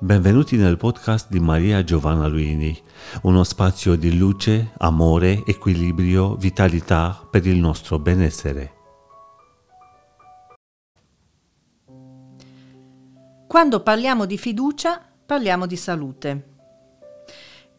Benvenuti 0.00 0.56
nel 0.56 0.76
podcast 0.76 1.30
di 1.30 1.38
Maria 1.38 1.84
Giovanna 1.84 2.26
Luini, 2.26 2.76
uno 3.22 3.44
spazio 3.44 3.94
di 3.94 4.18
luce, 4.18 4.72
amore, 4.78 5.44
equilibrio, 5.46 6.34
vitalità 6.34 7.24
per 7.30 7.46
il 7.46 7.58
nostro 7.58 8.00
benessere. 8.00 8.72
Quando 13.46 13.80
parliamo 13.82 14.24
di 14.26 14.36
fiducia, 14.36 15.00
parliamo 15.24 15.64
di 15.64 15.76
salute. 15.76 16.44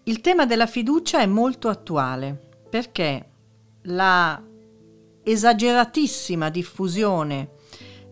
Il 0.04 0.22
tema 0.22 0.46
della 0.46 0.68
fiducia 0.68 1.20
è 1.20 1.26
molto 1.26 1.68
attuale 1.68 2.40
perché 2.70 3.30
la 3.84 4.42
esageratissima 5.22 6.50
diffusione 6.50 7.50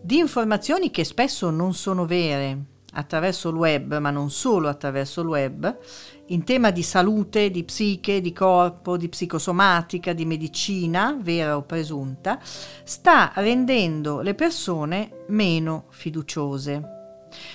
di 0.02 0.18
informazioni 0.18 0.90
che 0.90 1.04
spesso 1.04 1.48
non 1.48 1.72
sono 1.72 2.04
vere 2.04 2.72
attraverso 2.94 3.50
il 3.50 3.56
web, 3.56 3.98
ma 3.98 4.10
non 4.10 4.30
solo 4.30 4.68
attraverso 4.68 5.20
il 5.20 5.26
web, 5.28 5.78
in 6.26 6.44
tema 6.44 6.70
di 6.70 6.82
salute, 6.82 7.50
di 7.50 7.64
psiche, 7.64 8.20
di 8.20 8.32
corpo, 8.32 8.96
di 8.96 9.08
psicosomatica, 9.08 10.12
di 10.12 10.24
medicina, 10.24 11.16
vera 11.20 11.56
o 11.56 11.62
presunta, 11.62 12.40
sta 12.42 13.32
rendendo 13.34 14.20
le 14.20 14.34
persone 14.34 15.24
meno 15.28 15.86
fiduciose. 15.90 16.82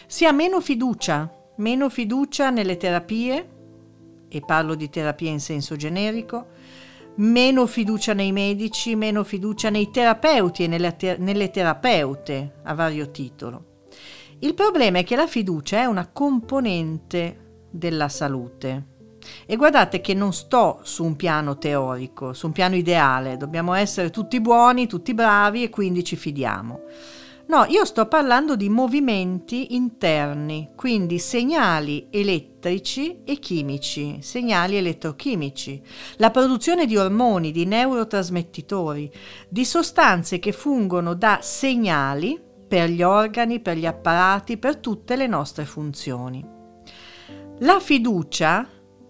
Si 0.06 0.26
ha 0.26 0.32
meno 0.32 0.62
fiducia, 0.62 1.32
meno 1.56 1.90
fiducia 1.90 2.50
nelle 2.50 2.78
terapie, 2.78 3.50
e 4.28 4.42
parlo 4.42 4.76
di 4.76 4.90
terapia 4.90 5.32
in 5.32 5.40
senso 5.40 5.76
generico, 5.76 6.48
meno 7.16 7.66
fiducia 7.66 8.14
nei 8.14 8.32
medici, 8.32 8.96
meno 8.96 9.24
fiducia 9.24 9.70
nei 9.70 9.90
terapeuti 9.90 10.64
e 10.64 10.68
nelle, 10.68 10.96
ter- 10.96 11.20
nelle 11.20 11.50
terapeute 11.50 12.60
a 12.64 12.74
vario 12.74 13.10
titolo. 13.10 13.69
Il 14.42 14.54
problema 14.54 15.00
è 15.00 15.04
che 15.04 15.18
la 15.18 15.28
fiducia 15.28 15.80
è 15.80 15.86
una 15.86 16.08
componente 16.08 17.66
della 17.70 18.08
salute. 18.08 18.98
E 19.46 19.58
guardate 19.58 20.00
che 20.00 20.14
non 20.14 20.32
sto 20.32 20.80
su 20.84 21.04
un 21.04 21.18
piano 21.18 21.58
teorico, 21.58 22.32
su 22.32 22.46
un 22.46 22.54
piano 22.54 22.76
ideale, 22.76 23.36
dobbiamo 23.36 23.74
essere 23.74 24.12
tutti 24.12 24.40
buoni, 24.40 24.88
tutti 24.88 25.14
bravi 25.14 25.64
e 25.64 25.70
quindi 25.70 26.06
ci 26.06 26.16
fidiamo. 26.16 26.82
No, 27.48 27.66
io 27.68 27.84
sto 27.84 28.06
parlando 28.06 28.56
di 28.56 28.70
movimenti 28.70 29.76
interni, 29.76 30.70
quindi 30.74 31.20
segnali 31.20 32.08
elettrici 32.10 33.24
e 33.26 33.40
chimici, 33.40 34.20
segnali 34.22 34.78
elettrochimici, 34.78 35.82
la 36.18 36.30
produzione 36.30 36.86
di 36.86 36.96
ormoni, 36.96 37.52
di 37.52 37.66
neurotrasmettitori, 37.66 39.12
di 39.50 39.66
sostanze 39.66 40.40
che 40.40 40.54
fungono 40.54 41.14
da 41.14 41.40
segnali 41.42 42.48
per 42.70 42.88
gli 42.90 43.02
organi, 43.02 43.60
per 43.60 43.76
gli 43.76 43.88
apparati, 43.88 44.58
per 44.58 44.78
tutte 44.78 45.16
le 45.16 45.26
nostre 45.26 45.66
funzioni. 45.66 46.46
La 47.62 47.80
fiducia 47.80 48.66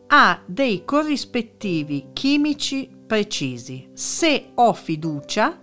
ha 0.08 0.42
dei 0.46 0.86
corrispettivi 0.86 2.08
chimici 2.14 2.90
precisi. 3.06 3.90
Se 3.94 4.52
ho 4.56 4.74
fiducia, 4.74 5.62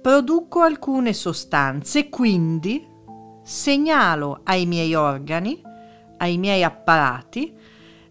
produco 0.00 0.60
alcune 0.60 1.12
sostanze, 1.12 2.08
quindi 2.08 2.86
segnalo 3.42 4.40
ai 4.44 4.64
miei 4.64 4.94
organi, 4.94 5.60
ai 6.18 6.38
miei 6.38 6.62
apparati, 6.62 7.52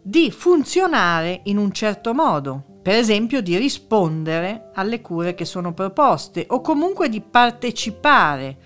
di 0.02 0.30
funzionare 0.32 1.42
in 1.46 1.58
un 1.58 1.72
certo 1.72 2.14
modo, 2.14 2.62
per 2.82 2.96
esempio 2.96 3.42
di 3.42 3.58
rispondere 3.58 4.72
alle 4.74 5.00
cure 5.00 5.34
che 5.34 5.46
sono 5.46 5.74
proposte 5.74 6.46
o 6.50 6.60
comunque 6.60 7.08
di 7.08 7.22
partecipare 7.22 8.58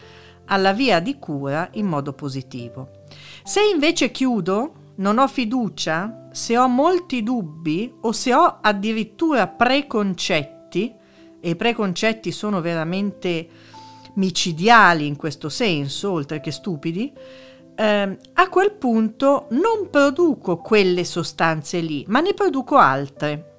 alla 0.47 0.73
via 0.73 0.99
di 0.99 1.17
cura 1.17 1.69
in 1.73 1.85
modo 1.85 2.13
positivo. 2.13 2.89
Se 3.43 3.61
invece 3.61 4.11
chiudo, 4.11 4.73
non 4.95 5.19
ho 5.19 5.27
fiducia, 5.27 6.29
se 6.31 6.57
ho 6.57 6.67
molti 6.67 7.23
dubbi 7.23 7.93
o 8.01 8.11
se 8.11 8.33
ho 8.33 8.59
addirittura 8.61 9.47
preconcetti, 9.47 10.93
e 11.39 11.49
i 11.49 11.55
preconcetti 11.55 12.31
sono 12.31 12.61
veramente 12.61 13.47
micidiali 14.15 15.05
in 15.05 15.15
questo 15.15 15.49
senso, 15.49 16.11
oltre 16.11 16.39
che 16.39 16.51
stupidi, 16.51 17.13
eh, 17.75 18.17
a 18.33 18.49
quel 18.49 18.73
punto 18.73 19.47
non 19.51 19.89
produco 19.91 20.57
quelle 20.57 21.03
sostanze 21.03 21.79
lì, 21.79 22.03
ma 22.07 22.19
ne 22.19 22.33
produco 22.33 22.77
altre. 22.77 23.53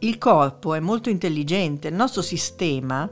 Il 0.00 0.18
corpo 0.18 0.74
è 0.74 0.80
molto 0.80 1.08
intelligente, 1.08 1.88
il 1.88 1.94
nostro 1.94 2.22
sistema, 2.22 3.08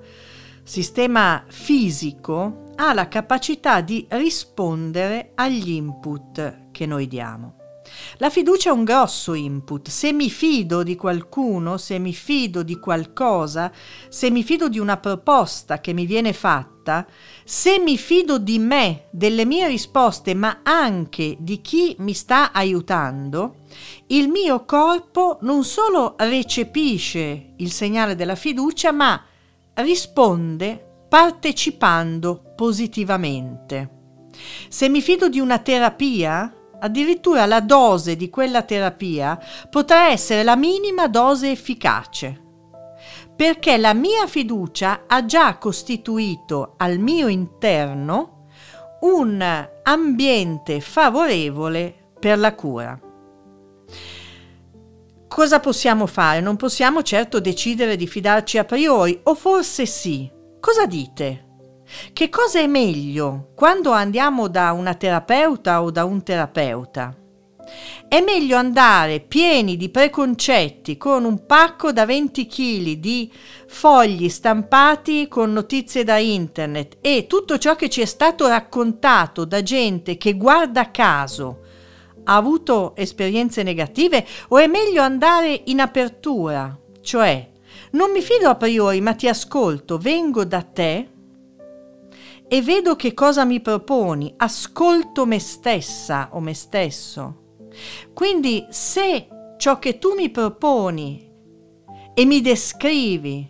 sistema 0.70 1.42
fisico, 1.48 2.66
ha 2.76 2.94
la 2.94 3.08
capacità 3.08 3.81
di 3.81 4.06
rispondere 4.10 5.32
agli 5.34 5.70
input 5.70 6.69
che 6.70 6.86
noi 6.86 7.08
diamo. 7.08 7.56
La 8.19 8.31
fiducia 8.31 8.70
è 8.70 8.72
un 8.72 8.84
grosso 8.84 9.34
input. 9.34 9.88
Se 9.88 10.12
mi 10.12 10.31
fido 10.31 10.84
di 10.84 10.94
qualcuno, 10.94 11.76
se 11.76 11.98
mi 11.98 12.14
fido 12.14 12.62
di 12.62 12.78
qualcosa, 12.78 13.72
se 14.08 14.31
mi 14.31 14.44
fido 14.44 14.69
di 14.69 14.78
una 14.78 14.97
proposta 14.98 15.81
che 15.81 15.92
mi 15.92 16.06
viene 16.06 16.32
fatta, 16.32 17.04
se 17.44 17.81
mi 17.81 17.98
fido 17.98 18.38
di 18.38 18.60
me, 18.60 19.08
delle 19.10 19.44
mie 19.44 19.66
risposte, 19.66 20.34
ma 20.34 20.60
anche 20.62 21.37
di 21.41 21.60
chi 21.60 21.97
mi 21.98 22.12
sta 22.12 22.52
aiutando, 22.52 23.56
il 24.06 24.28
mio 24.28 24.64
corpo 24.64 25.38
non 25.41 25.64
solo 25.64 26.14
recepisce 26.16 27.54
il 27.56 27.72
segnale 27.72 28.14
della 28.14 28.37
fiducia, 28.37 28.92
ma 28.92 29.25
risponde 29.75 31.04
partecipando 31.08 32.53
positivamente. 32.54 33.98
Se 34.69 34.88
mi 34.88 35.00
fido 35.00 35.28
di 35.28 35.41
una 35.41 35.58
terapia, 35.58 36.54
addirittura 36.78 37.47
la 37.47 37.60
dose 37.60 38.16
di 38.16 38.31
quella 38.31 38.62
terapia 38.62 39.38
potrà 39.69 40.10
essere 40.10 40.42
la 40.42 40.56
minima 40.56 41.08
dose 41.08 41.50
efficace, 41.50 42.41
perché 43.34 43.76
la 43.76 43.94
mia 43.94 44.26
fiducia 44.26 45.04
ha 45.06 45.25
già 45.25 45.56
costituito 45.58 46.75
al 46.76 46.98
mio 46.98 47.28
interno 47.28 48.47
un 49.00 49.69
ambiente 49.82 50.81
favorevole 50.81 52.12
per 52.19 52.38
la 52.38 52.54
cura. 52.54 53.00
Cosa 55.31 55.61
possiamo 55.61 56.09
fare? 56.09 56.41
Non 56.41 56.57
possiamo 56.57 57.05
certo 57.05 57.39
decidere 57.39 57.95
di 57.95 58.09
fidarci 58.09 58.59
a 58.59 58.65
priori, 58.65 59.21
o 59.23 59.37
forse 59.37 59.87
sì. 59.87 60.29
Cosa 60.59 60.87
dite? 60.87 61.47
Che 62.13 62.29
cosa 62.29 62.59
è 62.59 62.67
meglio 62.67 63.53
quando 63.55 63.93
andiamo 63.93 64.49
da 64.49 64.73
una 64.73 64.95
terapeuta 64.95 65.85
o 65.85 65.93
da 65.93 66.05
un 66.05 66.25
terapeuta? 66.25 67.17
È 68.09 68.21
meglio 68.21 68.57
andare 68.57 69.21
pieni 69.21 69.77
di 69.77 69.89
preconcetti 69.89 70.97
con 70.97 71.25
un 71.25 71.47
pacco 71.47 71.93
da 71.93 72.05
20 72.05 72.47
kg 72.49 72.93
di 72.95 73.33
fogli 73.69 74.29
stampati 74.29 75.29
con 75.29 75.53
notizie 75.53 76.03
da 76.03 76.19
internet 76.19 76.99
e 77.01 77.29
tutto 77.29 77.57
ciò 77.57 77.77
che 77.77 77.89
ci 77.89 78.01
è 78.01 78.05
stato 78.05 78.49
raccontato 78.49 79.45
da 79.45 79.62
gente 79.62 80.17
che 80.17 80.35
guarda 80.35 80.91
caso 80.91 81.69
ha 82.25 82.36
avuto 82.36 82.94
esperienze 82.97 83.62
negative 83.62 84.26
o 84.48 84.58
è 84.58 84.66
meglio 84.66 85.03
andare 85.03 85.62
in 85.66 85.81
apertura, 85.81 86.78
cioè 87.00 87.48
non 87.92 88.10
mi 88.12 88.20
fido 88.20 88.48
a 88.48 88.54
priori, 88.54 89.00
ma 89.00 89.14
ti 89.14 89.26
ascolto, 89.26 89.98
vengo 89.98 90.44
da 90.44 90.62
te 90.62 91.08
e 92.47 92.62
vedo 92.62 92.97
che 92.97 93.14
cosa 93.14 93.44
mi 93.44 93.60
proponi, 93.60 94.34
ascolto 94.36 95.26
me 95.26 95.38
stessa 95.38 96.31
o 96.32 96.41
me 96.41 96.54
stesso. 96.54 97.58
Quindi 98.12 98.66
se 98.70 99.28
ciò 99.56 99.78
che 99.78 99.98
tu 99.98 100.14
mi 100.14 100.31
proponi 100.31 101.28
e 102.14 102.25
mi 102.25 102.41
descrivi, 102.41 103.48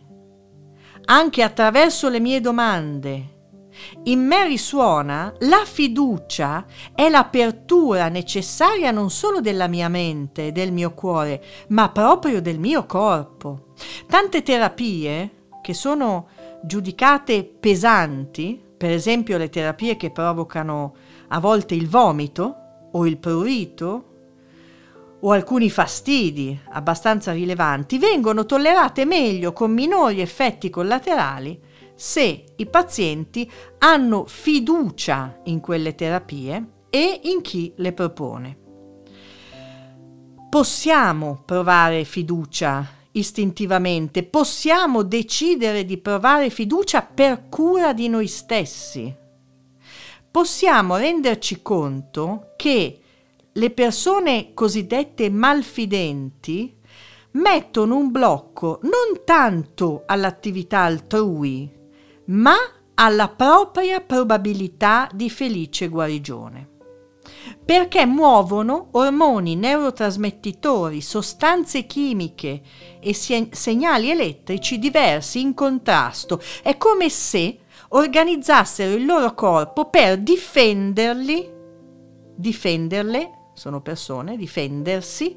anche 1.07 1.43
attraverso 1.43 2.09
le 2.09 2.21
mie 2.21 2.41
domande, 2.41 3.40
in 4.05 4.25
me 4.27 4.47
risuona, 4.47 5.33
la 5.41 5.65
fiducia 5.65 6.65
è 6.95 7.09
l'apertura 7.09 8.09
necessaria 8.09 8.91
non 8.91 9.11
solo 9.11 9.41
della 9.41 9.67
mia 9.67 9.89
mente 9.89 10.53
del 10.53 10.73
mio 10.73 10.93
cuore, 10.93 11.43
ma 11.69 11.91
proprio 11.91 12.41
del 12.41 12.59
mio 12.59 12.87
corpo. 12.87 13.75
Tante 14.07 14.43
terapie 14.43 15.31
che 15.63 15.75
sono 15.75 16.29
giudicate 16.63 17.45
pesanti, 17.45 18.61
per 18.77 18.91
esempio 18.91 19.39
le 19.39 19.49
terapie 19.49 19.97
che 19.97 20.11
provocano 20.11 20.95
a 21.29 21.41
volte 21.41 21.75
il 21.75 21.89
vomito 21.89 22.55
o 22.93 23.07
il 23.07 23.19
prurito 23.19 24.05
o 25.21 25.33
alcuni 25.33 25.69
fastidi 25.69 26.59
abbastanza 26.71 27.33
rilevanti, 27.33 27.99
vengono 27.99 28.47
tollerate 28.47 29.05
meglio 29.05 29.53
con 29.53 29.71
minori 29.73 30.21
effetti 30.21 30.71
collaterali 30.71 31.69
se 32.01 32.45
i 32.57 32.65
pazienti 32.65 33.49
hanno 33.77 34.25
fiducia 34.25 35.39
in 35.45 35.61
quelle 35.61 35.95
terapie 35.95 36.87
e 36.89 37.21
in 37.25 37.43
chi 37.43 37.75
le 37.77 37.93
propone. 37.93 38.59
Possiamo 40.49 41.43
provare 41.45 42.05
fiducia 42.05 42.89
istintivamente, 43.13 44.23
possiamo 44.23 45.03
decidere 45.03 45.85
di 45.85 45.99
provare 45.99 46.49
fiducia 46.49 47.03
per 47.03 47.51
cura 47.51 47.93
di 47.93 48.09
noi 48.09 48.29
stessi. 48.29 49.15
Possiamo 50.31 50.97
renderci 50.97 51.61
conto 51.61 52.55
che 52.57 52.99
le 53.53 53.71
persone 53.73 54.55
cosiddette 54.55 55.29
malfidenti 55.29 56.79
mettono 57.33 57.97
un 57.99 58.11
blocco 58.11 58.79
non 58.85 59.23
tanto 59.27 60.05
all'attività 60.07 60.81
altrui, 60.81 61.77
ma 62.31 62.57
alla 62.95 63.29
propria 63.29 64.01
probabilità 64.01 65.09
di 65.13 65.31
felice 65.31 65.89
guarigione. 65.89 66.69
Perché 67.65 68.05
muovono 68.07 68.89
ormoni 68.93 69.55
neurotrasmettitori, 69.57 71.01
sostanze 71.01 71.87
chimiche 71.87 72.63
e 73.01 73.15
segnali 73.15 74.11
elettrici 74.11 74.79
diversi 74.79 75.41
in 75.41 75.55
contrasto. 75.55 76.41
È 76.63 76.77
come 76.77 77.09
se 77.09 77.61
organizzassero 77.89 78.95
il 78.95 79.05
loro 79.05 79.35
corpo 79.35 79.89
per 79.89 80.19
difenderli, 80.19 81.51
difenderle, 82.35 83.31
sono 83.55 83.81
persone, 83.81 84.37
difendersi 84.37 85.37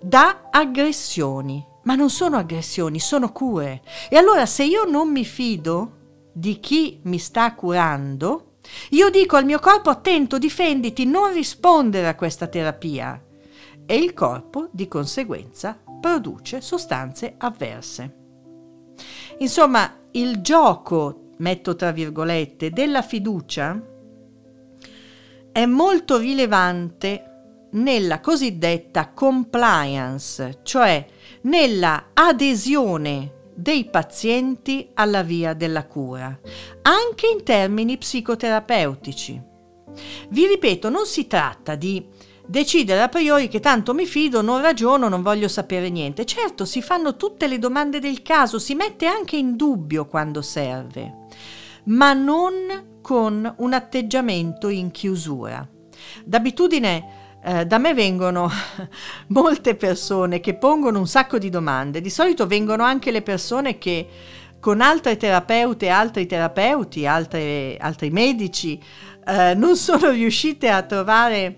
da 0.00 0.48
aggressioni. 0.50 1.64
Ma 1.84 1.94
non 1.94 2.10
sono 2.10 2.36
aggressioni, 2.36 3.00
sono 3.00 3.32
cure. 3.32 3.82
E 4.08 4.16
allora 4.16 4.46
se 4.46 4.64
io 4.64 4.84
non 4.84 5.10
mi 5.10 5.24
fido 5.24 6.00
di 6.32 6.58
chi 6.60 7.00
mi 7.04 7.18
sta 7.18 7.54
curando, 7.54 8.56
io 8.90 9.10
dico 9.10 9.36
al 9.36 9.44
mio 9.44 9.58
corpo 9.58 9.90
attento, 9.90 10.38
difenditi, 10.38 11.04
non 11.04 11.32
rispondere 11.32 12.08
a 12.08 12.14
questa 12.14 12.46
terapia. 12.46 13.20
E 13.84 13.96
il 13.96 14.14
corpo, 14.14 14.68
di 14.70 14.86
conseguenza, 14.88 15.78
produce 16.00 16.60
sostanze 16.60 17.34
avverse. 17.38 18.16
Insomma, 19.38 19.92
il 20.12 20.40
gioco, 20.40 21.30
metto 21.38 21.74
tra 21.74 21.90
virgolette, 21.90 22.70
della 22.70 23.02
fiducia 23.02 23.80
è 25.50 25.66
molto 25.66 26.18
rilevante 26.18 27.26
nella 27.72 28.20
cosiddetta 28.20 29.10
compliance, 29.10 30.60
cioè 30.62 31.04
nella 31.42 32.10
adesione 32.14 33.40
dei 33.54 33.84
pazienti 33.86 34.90
alla 34.94 35.22
via 35.22 35.54
della 35.54 35.86
cura, 35.86 36.38
anche 36.82 37.26
in 37.26 37.42
termini 37.44 37.98
psicoterapeutici. 37.98 39.40
Vi 40.30 40.46
ripeto, 40.46 40.88
non 40.88 41.06
si 41.06 41.26
tratta 41.26 41.74
di 41.74 42.04
decidere 42.46 43.02
a 43.02 43.08
priori 43.08 43.48
che 43.48 43.60
tanto 43.60 43.94
mi 43.94 44.06
fido, 44.06 44.42
non 44.42 44.60
ragiono, 44.60 45.08
non 45.08 45.22
voglio 45.22 45.48
sapere 45.48 45.90
niente. 45.90 46.24
Certo, 46.24 46.64
si 46.64 46.82
fanno 46.82 47.16
tutte 47.16 47.46
le 47.46 47.58
domande 47.58 47.98
del 47.98 48.22
caso, 48.22 48.58
si 48.58 48.74
mette 48.74 49.06
anche 49.06 49.36
in 49.36 49.56
dubbio 49.56 50.06
quando 50.06 50.42
serve, 50.42 51.26
ma 51.84 52.12
non 52.12 52.98
con 53.00 53.54
un 53.58 53.72
atteggiamento 53.72 54.68
in 54.68 54.90
chiusura. 54.90 55.66
D'abitudine 56.24 57.20
eh, 57.44 57.66
da 57.66 57.78
me 57.78 57.94
vengono 57.94 58.50
molte 59.28 59.74
persone 59.74 60.40
che 60.40 60.54
pongono 60.54 60.98
un 60.98 61.06
sacco 61.06 61.38
di 61.38 61.50
domande, 61.50 62.00
di 62.00 62.10
solito 62.10 62.46
vengono 62.46 62.84
anche 62.84 63.10
le 63.10 63.22
persone 63.22 63.78
che 63.78 64.08
con 64.60 64.80
altre 64.80 65.16
terapeute, 65.16 65.88
altri 65.88 66.26
terapeuti, 66.26 67.04
altre, 67.04 67.76
altri 67.80 68.10
medici, 68.10 68.80
eh, 69.26 69.54
non 69.54 69.76
sono 69.76 70.10
riuscite 70.10 70.68
a 70.68 70.82
trovare 70.82 71.56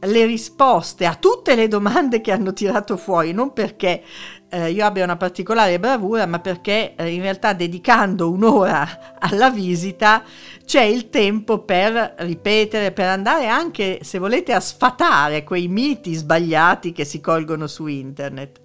le 0.00 0.24
risposte 0.24 1.06
a 1.06 1.14
tutte 1.14 1.54
le 1.54 1.68
domande 1.68 2.20
che 2.20 2.32
hanno 2.32 2.52
tirato 2.52 2.96
fuori, 2.96 3.32
non 3.32 3.52
perché 3.52 4.02
eh, 4.50 4.70
io 4.70 4.84
abbia 4.84 5.04
una 5.04 5.16
particolare 5.16 5.78
bravura, 5.78 6.26
ma 6.26 6.40
perché 6.40 6.94
eh, 6.96 7.08
in 7.08 7.22
realtà 7.22 7.52
dedicando 7.52 8.30
un'ora 8.30 9.16
alla 9.18 9.50
visita 9.50 10.22
c'è 10.64 10.82
il 10.82 11.08
tempo 11.08 11.60
per 11.60 12.14
ripetere, 12.18 12.92
per 12.92 13.06
andare 13.06 13.46
anche, 13.46 14.00
se 14.02 14.18
volete, 14.18 14.52
a 14.52 14.60
sfatare 14.60 15.44
quei 15.44 15.68
miti 15.68 16.14
sbagliati 16.14 16.92
che 16.92 17.04
si 17.04 17.20
colgono 17.20 17.66
su 17.66 17.86
internet. 17.86 18.60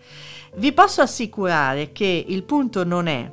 Vi 0.55 0.71
posso 0.71 1.01
assicurare 1.01 1.91
che 1.91 2.25
il 2.27 2.43
punto 2.43 2.83
non 2.83 3.07
è 3.07 3.31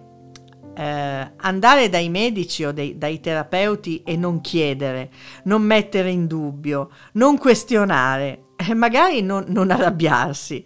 eh, 0.74 1.32
andare 1.36 1.88
dai 1.88 2.08
medici 2.08 2.64
o 2.64 2.72
dei, 2.72 2.96
dai 2.96 3.20
terapeuti 3.20 4.02
e 4.04 4.16
non 4.16 4.40
chiedere, 4.40 5.10
non 5.44 5.62
mettere 5.62 6.10
in 6.10 6.26
dubbio, 6.26 6.90
non 7.12 7.38
questionare, 7.38 8.46
magari 8.74 9.22
non, 9.22 9.44
non 9.48 9.70
arrabbiarsi. 9.70 10.64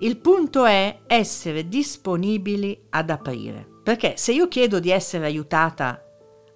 Il 0.00 0.18
punto 0.18 0.64
è 0.64 1.00
essere 1.06 1.68
disponibili 1.68 2.86
ad 2.90 3.10
aprire. 3.10 3.66
Perché 3.82 4.14
se 4.16 4.32
io 4.32 4.48
chiedo 4.48 4.80
di 4.80 4.90
essere 4.90 5.24
aiutata 5.26 6.02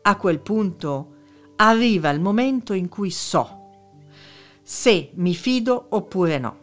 a 0.03 0.17
quel 0.17 0.41
punto, 0.41 1.15
arriva 1.57 2.11
il 2.11 2.21
momento 2.21 2.73
in 2.73 2.89
cui 2.89 3.11
so 3.11 3.61
se 4.63 5.11
mi 5.15 5.35
fido 5.35 5.87
oppure 5.91 6.39
no. 6.39 6.57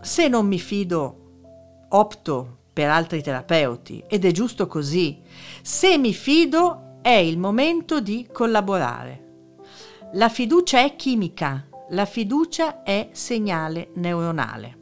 Se 0.00 0.28
non 0.28 0.46
mi 0.46 0.58
fido, 0.58 1.16
opto 1.88 2.58
per 2.72 2.88
altri 2.88 3.22
terapeuti 3.22 4.02
ed 4.08 4.24
è 4.24 4.30
giusto 4.30 4.66
così. 4.66 5.20
Se 5.60 5.98
mi 5.98 6.14
fido 6.14 6.98
è 7.02 7.10
il 7.10 7.38
momento 7.38 8.00
di 8.00 8.28
collaborare. 8.32 9.20
La 10.14 10.28
fiducia 10.28 10.82
è 10.82 10.94
chimica, 10.94 11.68
la 11.92 12.04
fiducia 12.04 12.82
è 12.82 13.08
segnale 13.12 13.92
neuronale. 13.94 14.80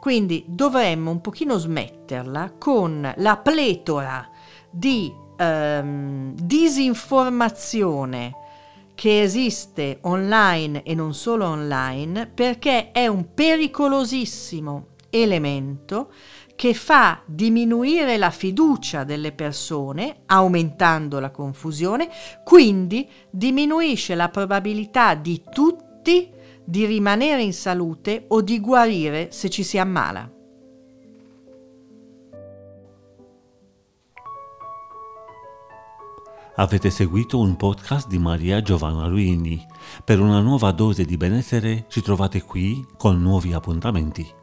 Quindi 0.00 0.44
dovremmo 0.46 1.10
un 1.10 1.20
pochino 1.20 1.58
smetterla 1.58 2.54
con 2.58 3.12
la 3.16 3.36
pletora 3.36 4.26
di 4.70 5.12
ehm, 5.36 6.32
disinformazione 6.34 8.36
che 8.94 9.22
esiste 9.22 9.98
online 10.02 10.82
e 10.82 10.94
non 10.94 11.14
solo 11.14 11.46
online 11.46 12.26
perché 12.26 12.92
è 12.92 13.06
un 13.06 13.32
pericolosissimo 13.32 14.88
elemento 15.08 16.12
che 16.54 16.74
fa 16.74 17.22
diminuire 17.24 18.18
la 18.18 18.30
fiducia 18.30 19.04
delle 19.04 19.32
persone, 19.32 20.24
aumentando 20.26 21.18
la 21.18 21.30
confusione, 21.30 22.10
quindi 22.44 23.08
diminuisce 23.30 24.14
la 24.14 24.28
probabilità 24.28 25.14
di 25.14 25.42
tutti 25.50 26.40
di 26.64 26.84
rimanere 26.86 27.42
in 27.42 27.52
salute 27.52 28.24
o 28.28 28.40
di 28.40 28.60
guarire 28.60 29.28
se 29.30 29.48
ci 29.50 29.62
si 29.62 29.78
ammala. 29.78 30.30
Avete 36.56 36.90
seguito 36.90 37.38
un 37.40 37.56
podcast 37.56 38.08
di 38.08 38.18
Maria 38.18 38.60
Giovanna 38.60 39.06
Luini. 39.06 39.66
Per 40.04 40.20
una 40.20 40.40
nuova 40.40 40.70
dose 40.70 41.04
di 41.04 41.16
benessere 41.16 41.86
ci 41.88 42.02
trovate 42.02 42.42
qui 42.42 42.86
con 42.98 43.20
nuovi 43.22 43.54
appuntamenti. 43.54 44.40